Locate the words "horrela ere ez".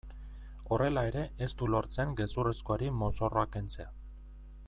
0.75-1.49